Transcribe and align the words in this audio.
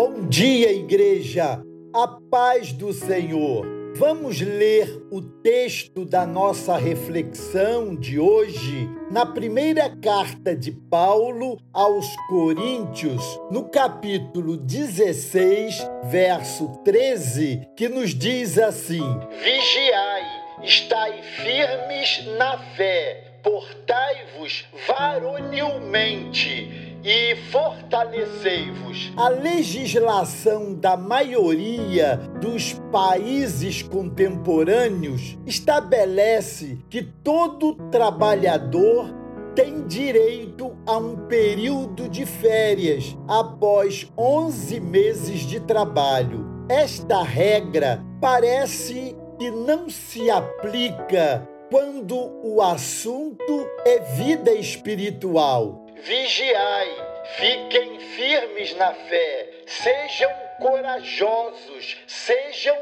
Bom 0.00 0.28
dia, 0.28 0.70
igreja! 0.70 1.60
A 1.92 2.06
paz 2.30 2.72
do 2.72 2.92
Senhor. 2.92 3.66
Vamos 3.96 4.40
ler 4.40 4.86
o 5.10 5.20
texto 5.20 6.04
da 6.04 6.24
nossa 6.24 6.76
reflexão 6.76 7.96
de 7.96 8.16
hoje 8.16 8.88
na 9.10 9.26
primeira 9.26 9.90
carta 9.96 10.54
de 10.54 10.70
Paulo 10.70 11.58
aos 11.72 12.06
Coríntios, 12.28 13.20
no 13.50 13.68
capítulo 13.70 14.56
16, 14.56 15.84
verso 16.04 16.80
13, 16.84 17.68
que 17.76 17.88
nos 17.88 18.14
diz 18.14 18.56
assim: 18.56 19.02
Vigiai, 19.42 20.22
estai 20.62 21.24
firmes 21.24 22.24
na 22.38 22.56
fé, 22.76 23.40
portai-vos 23.42 24.64
varonilmente 24.86 26.87
e 27.04 27.36
fortalecei-vos. 27.50 29.12
A 29.16 29.28
legislação 29.28 30.74
da 30.74 30.96
maioria 30.96 32.16
dos 32.40 32.74
países 32.92 33.82
contemporâneos 33.82 35.38
estabelece 35.46 36.78
que 36.90 37.02
todo 37.02 37.74
trabalhador 37.90 39.14
tem 39.54 39.86
direito 39.86 40.76
a 40.86 40.96
um 40.98 41.26
período 41.26 42.08
de 42.08 42.24
férias 42.24 43.16
após 43.26 44.10
11 44.16 44.78
meses 44.80 45.40
de 45.40 45.58
trabalho. 45.60 46.46
Esta 46.68 47.22
regra 47.22 48.04
parece 48.20 49.16
que 49.38 49.50
não 49.50 49.88
se 49.88 50.30
aplica 50.30 51.48
quando 51.70 52.16
o 52.42 52.62
assunto 52.62 53.66
é 53.84 53.98
vida 53.98 54.52
espiritual 54.52 55.87
Vigiai, 56.02 56.88
fiquem 57.36 57.98
firmes 57.98 58.74
na 58.76 58.92
fé, 58.94 59.50
sejam 59.66 60.30
corajosos, 60.60 61.96
sejam 62.06 62.76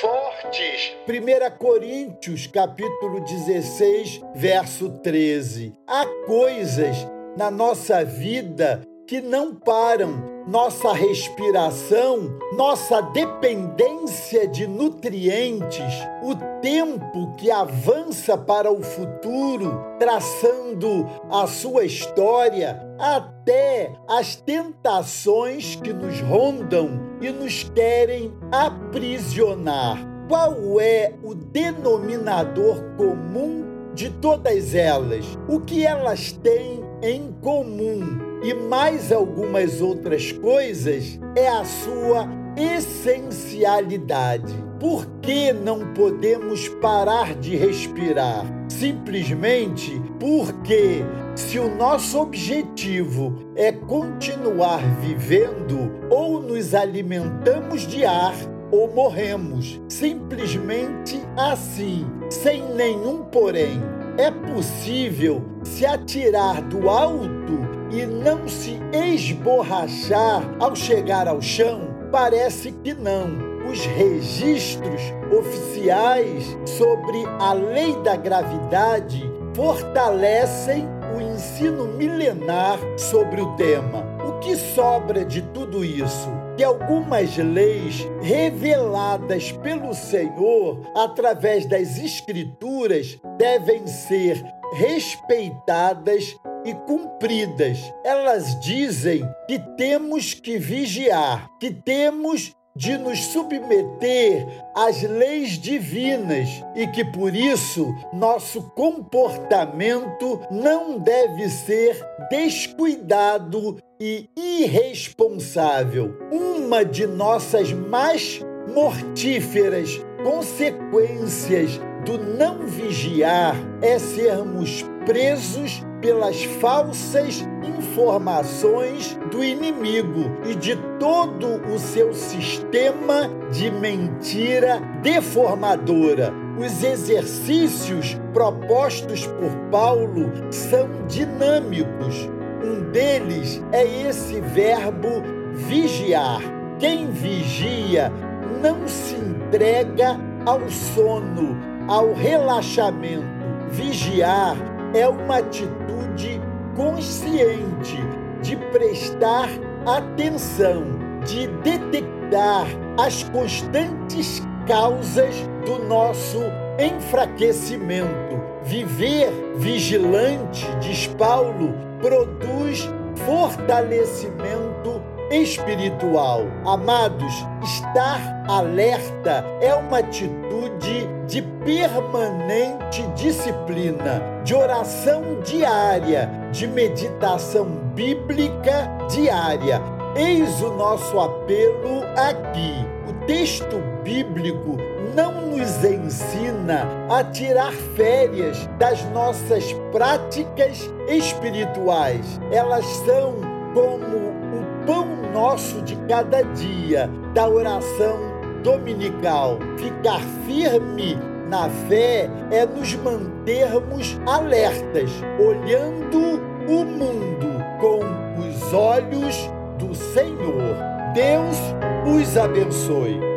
fortes. 0.00 0.92
1 1.08 1.56
Coríntios, 1.58 2.46
capítulo 2.46 3.20
16, 3.24 4.20
verso 4.34 4.90
13. 5.00 5.72
Há 5.86 6.06
coisas 6.26 6.96
na 7.36 7.50
nossa 7.50 8.04
vida 8.04 8.82
que 9.06 9.20
não 9.20 9.54
param 9.54 10.32
nossa 10.46 10.92
respiração, 10.92 12.38
nossa 12.56 13.00
dependência 13.00 14.46
de 14.48 14.66
nutrientes, 14.66 15.94
o 16.22 16.34
tempo 16.60 17.34
que 17.36 17.50
avança 17.50 18.36
para 18.36 18.70
o 18.70 18.82
futuro, 18.82 19.80
traçando 19.98 21.06
a 21.30 21.46
sua 21.46 21.84
história, 21.84 22.80
até 22.98 23.92
as 24.08 24.36
tentações 24.36 25.76
que 25.76 25.92
nos 25.92 26.20
rondam 26.20 26.90
e 27.20 27.30
nos 27.30 27.64
querem 27.64 28.32
aprisionar. 28.50 29.98
Qual 30.28 30.80
é 30.80 31.14
o 31.22 31.34
denominador 31.34 32.82
comum 32.96 33.64
de 33.94 34.10
todas 34.10 34.74
elas? 34.74 35.24
O 35.48 35.60
que 35.60 35.84
elas 35.84 36.32
têm 36.32 36.82
em 37.02 37.32
comum? 37.40 38.31
E 38.42 38.52
mais 38.54 39.12
algumas 39.12 39.80
outras 39.80 40.32
coisas 40.32 41.18
é 41.36 41.48
a 41.48 41.64
sua 41.64 42.28
essencialidade. 42.56 44.52
Por 44.78 45.06
que 45.22 45.52
não 45.52 45.94
podemos 45.94 46.68
parar 46.68 47.34
de 47.34 47.54
respirar? 47.54 48.44
Simplesmente 48.68 50.02
porque, 50.18 51.04
se 51.36 51.58
o 51.58 51.72
nosso 51.72 52.20
objetivo 52.20 53.52
é 53.54 53.70
continuar 53.70 54.82
vivendo, 55.00 55.92
ou 56.10 56.42
nos 56.42 56.74
alimentamos 56.74 57.86
de 57.86 58.04
ar 58.04 58.34
ou 58.72 58.92
morremos. 58.92 59.80
Simplesmente 59.88 61.22
assim, 61.36 62.04
sem 62.30 62.62
nenhum 62.74 63.22
porém. 63.24 63.80
É 64.18 64.30
possível 64.30 65.42
se 65.64 65.86
atirar 65.86 66.60
do 66.62 66.90
alto 66.90 67.66
e 67.90 68.04
não 68.04 68.46
se 68.46 68.78
esborrachar 68.92 70.42
ao 70.60 70.76
chegar 70.76 71.26
ao 71.26 71.40
chão? 71.40 71.88
Parece 72.10 72.72
que 72.72 72.92
não. 72.92 73.52
Os 73.70 73.86
registros 73.86 75.00
oficiais 75.30 76.44
sobre 76.66 77.24
a 77.38 77.54
lei 77.54 77.96
da 78.02 78.14
gravidade 78.14 79.24
fortalecem 79.54 80.86
o 81.16 81.20
ensino 81.20 81.86
milenar 81.86 82.78
sobre 82.98 83.40
o 83.40 83.56
tema. 83.56 84.04
O 84.28 84.40
que 84.40 84.56
sobra 84.56 85.24
de 85.24 85.40
tudo 85.40 85.82
isso? 85.82 86.28
Que 86.56 86.64
algumas 86.64 87.36
leis 87.36 88.06
reveladas 88.20 89.52
pelo 89.52 89.94
Senhor 89.94 90.80
através 90.94 91.66
das 91.66 91.98
Escrituras 91.98 93.18
devem 93.38 93.86
ser 93.86 94.42
respeitadas 94.74 96.36
e 96.64 96.74
cumpridas. 96.74 97.78
Elas 98.04 98.58
dizem 98.60 99.22
que 99.48 99.58
temos 99.76 100.34
que 100.34 100.58
vigiar, 100.58 101.48
que 101.58 101.70
temos 101.70 102.54
de 102.74 102.96
nos 102.96 103.18
submeter 103.26 104.46
às 104.74 105.02
leis 105.02 105.58
divinas 105.58 106.48
e 106.74 106.86
que 106.86 107.04
por 107.04 107.34
isso 107.34 107.94
nosso 108.12 108.62
comportamento 108.70 110.40
não 110.50 110.98
deve 110.98 111.48
ser 111.48 112.00
descuidado 112.30 113.78
e 114.00 114.28
irresponsável. 114.36 116.16
Uma 116.30 116.84
de 116.84 117.06
nossas 117.06 117.72
mais 117.72 118.40
mortíferas 118.74 120.00
consequências 120.24 121.78
do 122.04 122.18
não 122.18 122.66
vigiar 122.66 123.56
é 123.80 123.98
sermos 123.98 124.84
presos 125.06 125.82
pelas 126.00 126.42
falsas 126.44 127.46
informações 127.62 129.16
do 129.30 129.42
inimigo 129.42 130.30
e 130.44 130.54
de 130.54 130.76
todo 130.98 131.62
o 131.72 131.78
seu 131.78 132.12
sistema 132.12 133.30
de 133.50 133.70
mentira 133.70 134.80
deformadora. 135.00 136.32
Os 136.58 136.82
exercícios 136.82 138.18
propostos 138.32 139.26
por 139.26 139.50
Paulo 139.70 140.30
são 140.50 140.88
dinâmicos. 141.06 142.28
Um 142.64 142.90
deles 142.90 143.62
é 143.72 143.84
esse 144.08 144.40
verbo 144.40 145.22
vigiar. 145.52 146.40
Quem 146.78 147.10
vigia 147.10 148.12
não 148.60 148.86
se 148.88 149.14
entrega 149.14 150.18
ao 150.44 150.68
sono, 150.68 151.56
ao 151.92 152.14
relaxamento. 152.14 153.26
Vigiar 153.68 154.56
é 154.94 155.06
uma 155.06 155.38
atitude 155.38 156.40
consciente 156.74 157.98
de 158.40 158.56
prestar 158.56 159.50
atenção, 159.84 160.84
de 161.26 161.46
detectar 161.48 162.66
as 162.98 163.24
constantes 163.24 164.40
causas 164.66 165.34
do 165.66 165.84
nosso 165.86 166.38
enfraquecimento. 166.78 168.40
Viver 168.64 169.30
vigilante, 169.56 170.66
diz 170.80 171.08
Paulo, 171.08 171.74
produz 172.00 172.88
fortalecimento 173.26 175.02
espiritual. 175.32 176.42
Amados, 176.66 177.32
estar 177.62 178.44
alerta 178.48 179.44
é 179.60 179.74
uma 179.74 179.98
atitude 179.98 181.08
de 181.26 181.42
permanente 181.64 183.02
disciplina, 183.14 184.22
de 184.44 184.54
oração 184.54 185.40
diária, 185.42 186.28
de 186.52 186.66
meditação 186.66 187.64
bíblica 187.94 188.90
diária. 189.10 189.80
Eis 190.14 190.60
o 190.60 190.72
nosso 190.72 191.18
apelo 191.18 192.02
aqui. 192.16 192.86
O 193.08 193.26
texto 193.26 193.78
bíblico 194.04 194.76
não 195.14 195.46
nos 195.46 195.84
ensina 195.84 196.86
a 197.10 197.24
tirar 197.24 197.72
férias 197.96 198.66
das 198.78 199.02
nossas 199.10 199.72
práticas 199.90 200.90
espirituais. 201.08 202.40
Elas 202.50 202.84
são 202.84 203.34
como 203.74 204.16
o 204.58 204.86
pão 204.86 205.21
nosso 205.32 205.82
de 205.82 205.96
cada 206.08 206.42
dia, 206.42 207.10
da 207.34 207.48
oração 207.48 208.18
dominical. 208.62 209.58
Ficar 209.76 210.20
firme 210.46 211.18
na 211.48 211.68
fé 211.88 212.30
é 212.50 212.64
nos 212.64 212.94
mantermos 212.94 214.18
alertas, 214.26 215.10
olhando 215.38 216.40
o 216.68 216.84
mundo 216.84 217.62
com 217.80 218.00
os 218.40 218.72
olhos 218.72 219.50
do 219.78 219.94
Senhor. 219.94 220.76
Deus 221.14 221.58
os 222.06 222.36
abençoe. 222.36 223.31